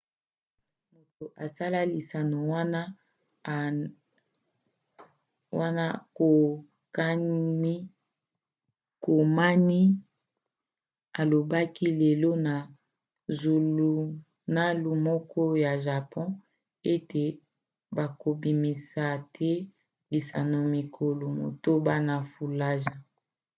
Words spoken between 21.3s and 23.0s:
motoba na fallujah